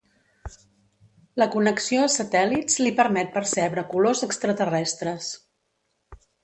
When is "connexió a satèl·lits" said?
1.57-2.79